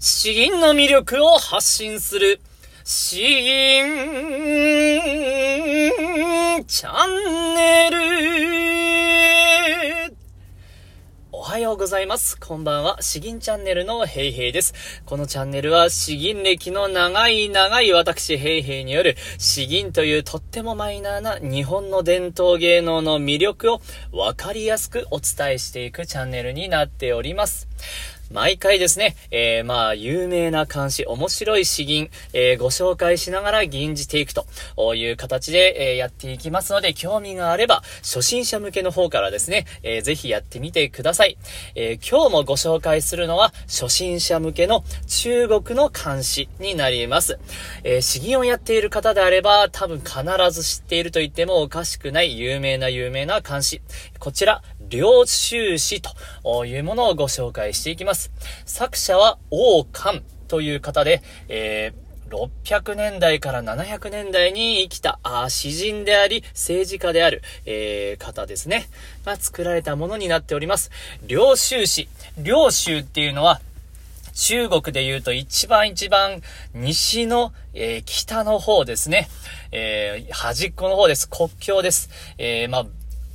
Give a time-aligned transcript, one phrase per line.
[0.00, 2.40] 詩吟の魅力を発信する、
[2.84, 3.84] 詩吟
[6.68, 7.98] チャンネル。
[11.32, 12.38] おはようございます。
[12.38, 13.02] こんばんは。
[13.02, 15.02] 詩吟チャンネルのヘイヘイです。
[15.04, 23.80] このチャンネルは詩吟歴の長い長い私ヘイヘイによる詩吟というとってもマイナーな日本の伝統芸能の魅力を
[24.12, 27.66] わかりやすくお伝えしていくチャンネルになっております。
[28.30, 34.46] 毎回ですね、えー、まあ、有名な漢詩、面白い詩吟、えー、ご紹介しながら吟じていくと
[34.94, 41.38] いう形で、えー、やっていきますので、興味があれば、初心者向けの方からですね、えー、ぜひやってみてください。
[41.74, 47.38] えー、今日もご紹介するのは、初心者向けの中国の漢詩になります。
[47.82, 53.80] えー、詩吟をやっている方であれば、多分必ず知っていると言ってもおかしくない有名な有名な漢詩。
[54.18, 58.17] こちら、領収詩というものをご紹介していきます。
[58.64, 68.88] 作者は王冠という方で、えー、600年代から700年代に生きた、あ詩人であり、政治家である、えー、方ですね。
[69.24, 70.90] が作られたものになっております。
[71.26, 72.08] 領収詩。
[72.38, 73.60] 領州っていうのは、
[74.34, 79.28] 中国で言うと一番一番西の、えー、北の方ですね。
[79.72, 81.28] えー、端っこの方です。
[81.28, 82.08] 国境です。
[82.38, 82.86] え、まあ、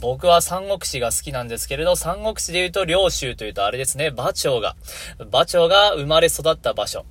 [0.00, 4.76] 僕は三国志が好きなんですけれど、三国志で言うと領州というとあれですね、馬長が、
[5.18, 7.04] 馬長が生まれ育った場所。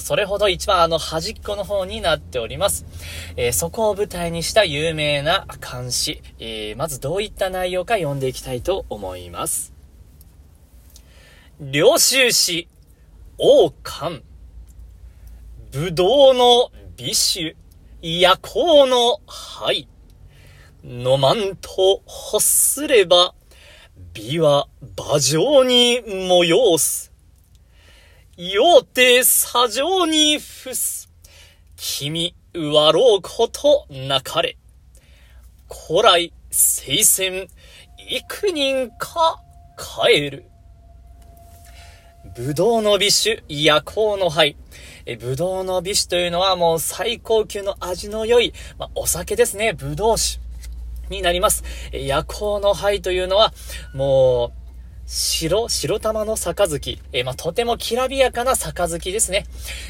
[0.00, 2.86] それほど一番あの端っこの方になっております。
[3.36, 6.22] えー、そこを舞台にした有名な漢詩。
[6.38, 9.74] えー、まずどういった内容か読んでいきたいと思います。
[11.60, 12.68] 領収詩、
[13.36, 14.22] 王冠。
[15.70, 17.56] 武道の美酒、
[18.00, 19.86] 夜行の灰。
[20.84, 23.34] 飲まんと欲すれば、
[24.14, 27.12] 美は馬上に催す。
[28.36, 31.10] ようて砂上に伏す。
[31.76, 34.56] 君、わろうことなかれ。
[35.88, 37.48] 古来、聖戦、
[38.08, 39.42] 幾人か
[39.76, 40.44] 帰る。
[42.36, 44.56] ぶどうの美酒、夜行の灰。
[45.06, 50.47] え、ぶどうの美酒というのはもう最高級の味の良い、まあ、お酒ですね、ぶどう酒。
[51.10, 51.64] になります。
[51.92, 53.52] 夜行の灰というのは、
[53.94, 54.58] もう、
[55.06, 59.46] 白、白玉の杯、えー、まあ、とてもきらびやかな杯ですね。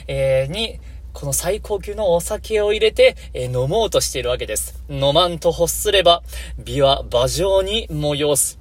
[0.07, 0.81] えー、に、
[1.13, 4.83] この最高級のお酒を入れて、えー、飲もうとしているわけです。
[4.89, 6.23] 飲まんと欲すれば、
[6.59, 8.58] 美は馬上に催す。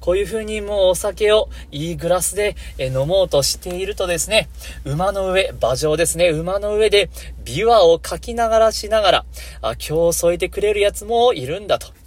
[0.00, 4.48] こういう風にもうお酒をいいグラスで飲もうとしているとですね、
[4.84, 7.10] 馬の上、馬上ですね、馬の上で
[7.44, 9.24] 琵琶をかきながらしながら、
[9.62, 11.98] あ、今日添えてくれるやつもいるんだと。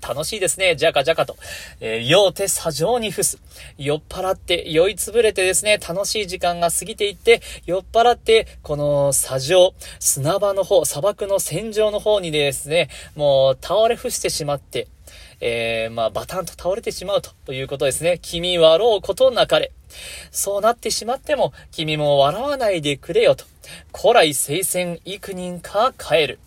[0.00, 0.76] 楽しいですね。
[0.76, 1.36] じゃかじゃかと。
[1.80, 3.38] えー、酔うて砂上に伏す。
[3.78, 14.88] 酔っ払って、酔いつぶれてですね、楽しい時間が過ぎていって、酔っ払って、この砂上、砂場の方、砂漠の戦場の方にですね、もう倒れ伏してしまって、
[15.40, 18.18] えー、まあ、バタンと倒れてしまうということですね。
[18.20, 19.72] 君笑うことなかれ。
[20.30, 23.44] そうなってしまっても、君も笑わないでくれよと。
[23.96, 26.38] 古来聖戦幾人か帰る。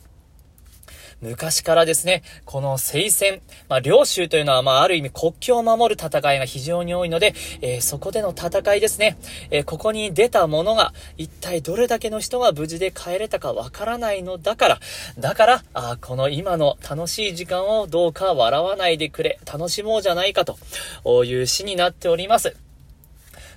[1.24, 9.18] 昔からですね、この聖戦、まあ、領州というのは、まあ、ある意味国境を守る戦いが非常に多いので、えー、そこでの戦いですね、
[9.50, 14.80] えー、ここに出たものが、一体どれだけの人が無事で帰れたかわからないのだから、
[15.18, 22.63] だから、あこの今の楽しい時間をどうか笑わないでくれ、楽しもうじゃないかという詩になっております。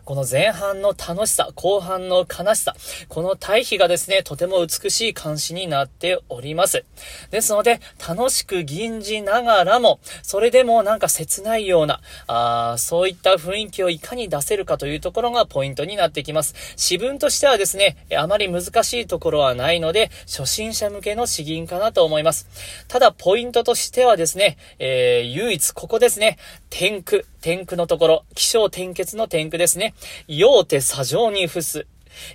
[0.06, 2.76] この前半の楽しさ、後半の悲しさ、
[3.08, 6.84] この対比がですね、とても美しい監視になっております。
[7.32, 16.54] ですので、楽しく吟じながらも、それでもなんか切ないような、あそういった雰囲気をいかに出せるかというところがポイントになってきます。
[16.76, 22.46] 詩文としてはですね、あまり難しいところはないので、初心者向けの詩吟かなと思います。
[22.86, 26.38] ただ、ポイントとしてはですね、えー、唯一ここですね、
[26.70, 29.94] 天空、天空のところ、気象転結の天空ですね。
[30.26, 31.86] 用手砂上に伏す。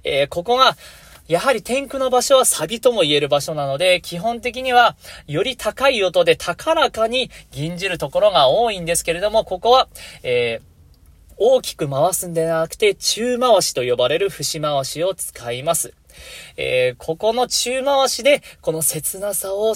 [0.05, 0.77] えー、ここが、
[1.27, 4.95] やはり天空の場所はサビとも言える場所なので、基本的には、
[5.27, 9.89] より高い音で高らかに吟じるところが多いんですけれども、ここは、
[10.23, 10.71] えー
[11.43, 15.91] 大きく回すんでなくて、中回しと呼ばれる節回しを使います。
[16.55, 19.73] えー、ここの中回しで、この切なさを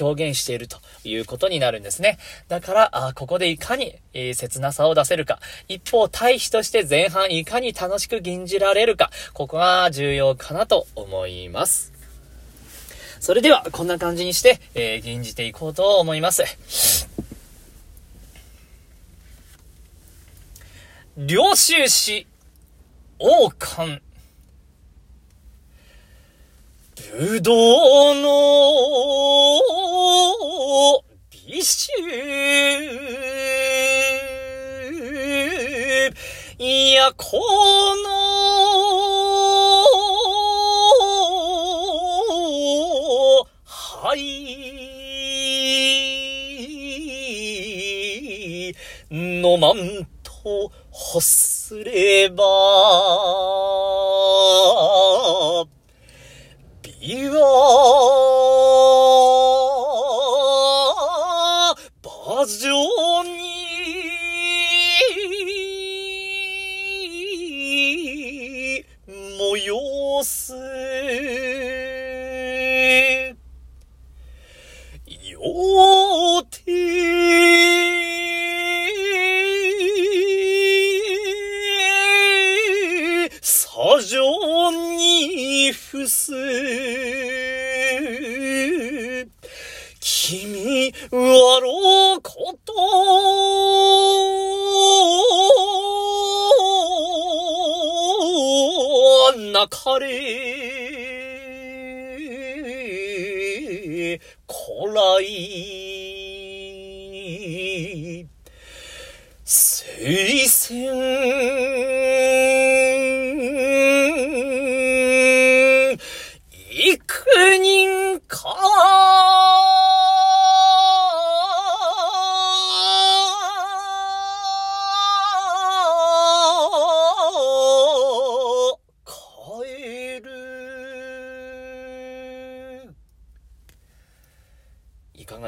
[0.00, 2.18] 表現しているということになるんですね。
[2.48, 5.40] だから、あここでいかに、えー、切なさを出せるか。
[5.68, 9.10] 一方、対比として前半いかに楽しく吟じられるか。
[9.32, 11.92] ここが重要かなと思います。
[13.20, 17.08] それでは、こんな感じにして、えー、吟じていこうと思います。
[21.16, 22.26] 領収詩、
[23.18, 24.00] 王冠。
[27.16, 28.28] ぶどうの
[37.08, 37.38] や、こ
[38.04, 38.08] の、
[43.64, 44.18] はい
[49.10, 50.70] 飲まんと
[51.14, 52.44] 欲すれば、
[56.82, 57.38] 美は、
[62.02, 62.87] 馬上
[69.56, 70.54] よせ。
[75.30, 76.58] よて、
[83.40, 83.68] さ
[84.02, 86.34] じょにふせ。
[90.00, 92.72] 君はろうこと
[99.58, 100.06] なかれ、
[104.46, 105.26] こらい、
[109.44, 111.17] 聖戦、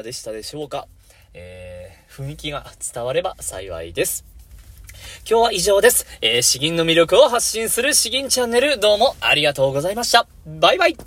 [0.03, 0.87] でしたでしょうか？
[1.33, 4.25] えー、雰囲気が伝われば幸いです。
[5.29, 6.05] 今日は以上です。
[6.21, 10.27] えー、詩吟の魅力を発信する詩吟チャンネル、どうもありがとうございました。
[10.45, 10.97] バイバイ